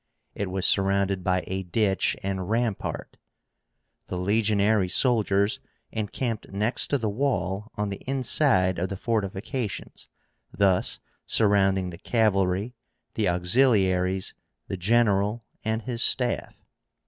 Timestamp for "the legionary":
4.07-4.89